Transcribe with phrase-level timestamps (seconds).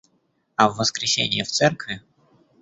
[0.55, 2.01] А в воскресенье в церкви?